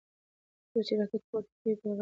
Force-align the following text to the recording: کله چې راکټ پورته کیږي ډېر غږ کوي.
کله 0.69 0.81
چې 0.87 0.93
راکټ 0.99 1.23
پورته 1.29 1.51
کیږي 1.51 1.63
ډېر 1.63 1.77
غږ 1.81 1.81
کوي. 1.81 1.89